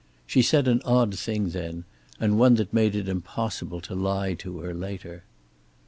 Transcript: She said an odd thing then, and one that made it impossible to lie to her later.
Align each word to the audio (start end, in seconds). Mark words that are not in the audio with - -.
She 0.25 0.41
said 0.41 0.67
an 0.67 0.81
odd 0.83 1.13
thing 1.13 1.49
then, 1.49 1.83
and 2.19 2.39
one 2.39 2.55
that 2.55 2.73
made 2.73 2.95
it 2.95 3.07
impossible 3.07 3.81
to 3.81 3.93
lie 3.93 4.33
to 4.33 4.57
her 4.61 4.73
later. 4.73 5.25